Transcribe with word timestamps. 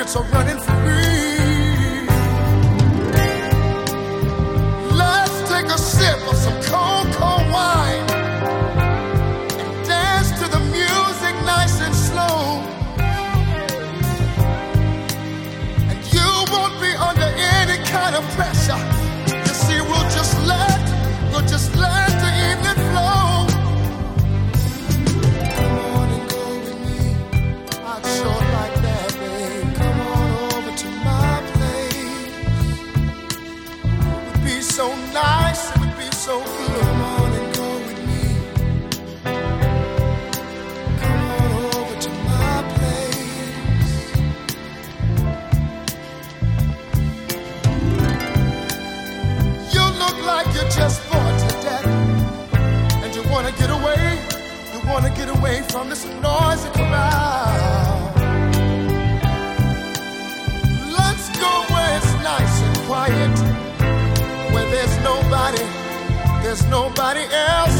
spirits 0.00 0.16
are 0.16 0.24
running 0.32 0.58
free. 0.58 1.29
so 34.80 34.88
nice, 35.12 35.62
it 35.70 35.78
would 35.80 35.96
be 35.98 36.10
so 36.26 36.34
good. 36.42 36.80
Come 36.80 37.02
on 37.02 37.32
and 37.38 37.48
go 37.54 37.68
with 37.86 38.00
me. 38.08 38.22
Come 41.02 41.22
on 41.36 41.50
over 41.76 41.96
to 42.04 42.10
my 42.30 42.56
place. 42.74 44.00
You 49.74 49.84
look 50.02 50.18
like 50.30 50.46
you're 50.54 50.72
just 50.80 50.98
bored 51.10 51.36
to 51.42 51.50
death, 51.66 51.88
and 53.02 53.10
you 53.14 53.22
wanna 53.30 53.52
get 53.60 53.70
away. 53.78 54.04
You 54.72 54.80
wanna 54.90 55.10
get 55.20 55.28
away 55.36 55.56
from 55.72 55.90
this 55.90 56.06
noisy 56.24 56.70
crowd. 56.70 57.59
There's 66.50 66.66
nobody 66.66 67.22
else 67.30 67.79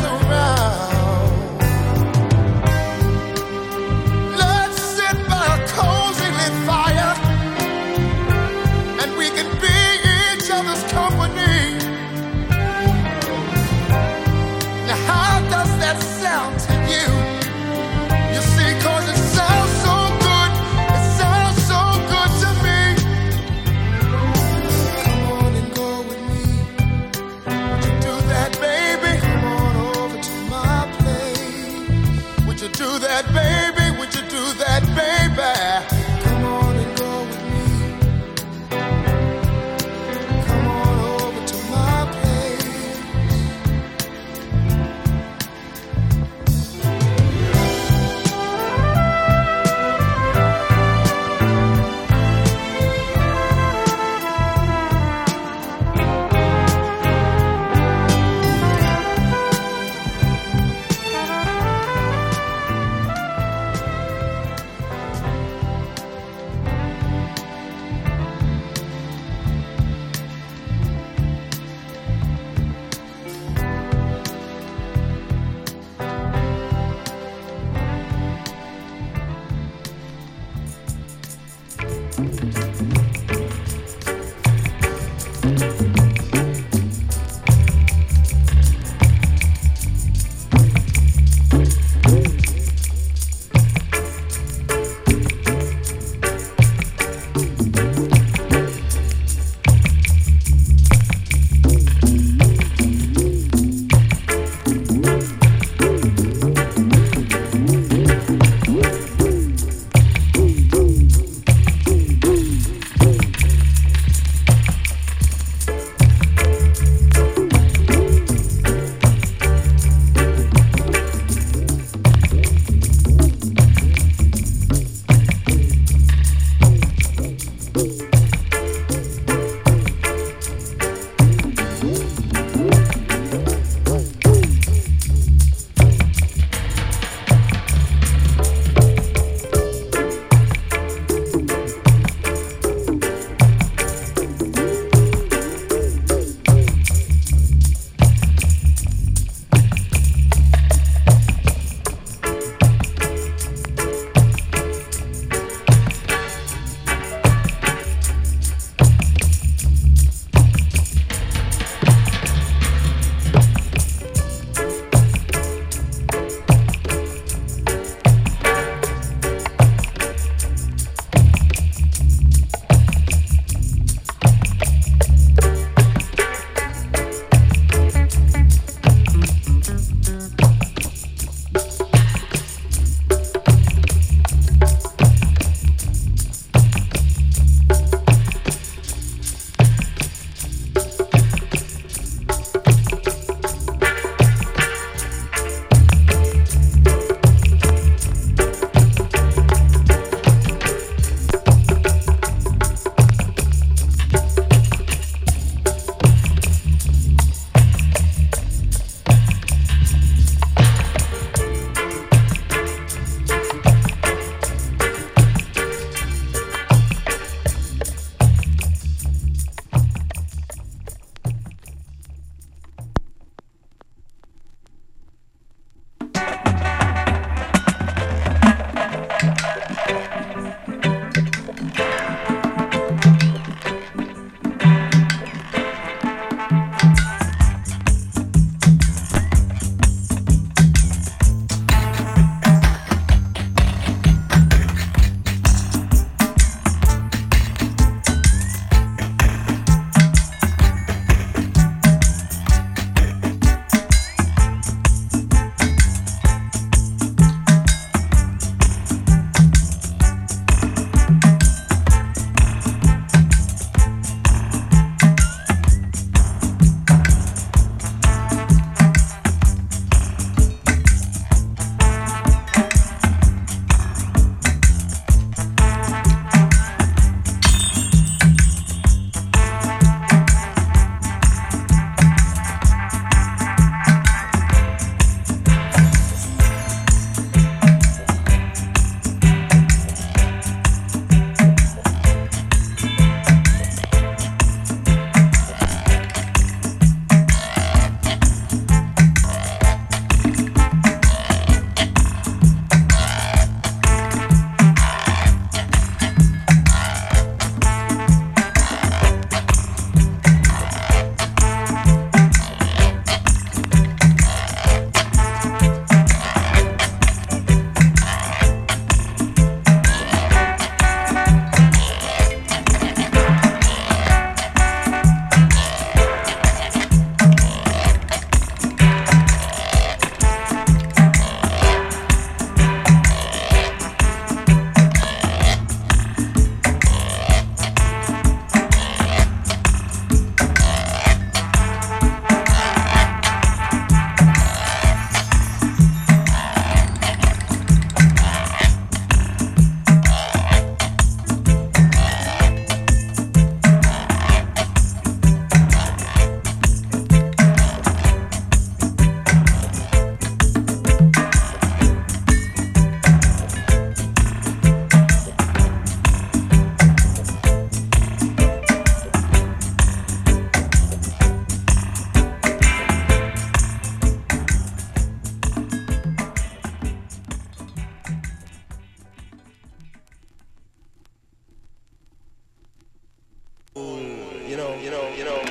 you 384.91 384.97
know, 384.97 385.15
you 385.15 385.25
know, 385.25 385.50